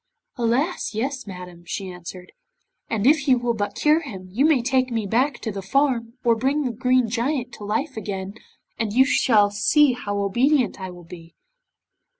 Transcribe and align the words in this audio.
'Alas! 0.35 0.95
yes, 0.95 1.27
madam,' 1.27 1.63
she 1.63 1.87
answered, 1.87 2.31
'and 2.89 3.05
if 3.05 3.27
you 3.27 3.37
will 3.37 3.53
but 3.53 3.75
cure 3.75 3.99
him, 4.01 4.27
you 4.31 4.45
may 4.45 4.59
take 4.63 4.89
me 4.89 5.05
back 5.05 5.37
to 5.39 5.51
the 5.51 5.61
farm, 5.61 6.13
or 6.23 6.35
bring 6.35 6.63
the 6.63 6.71
Green 6.71 7.07
Giant 7.07 7.53
to 7.53 7.63
life 7.63 7.95
again, 7.95 8.33
and 8.79 8.93
you 8.93 9.05
shall 9.05 9.51
see 9.51 9.93
how 9.93 10.17
obedient 10.17 10.81
I 10.81 10.89
will 10.89 11.03
be. 11.03 11.35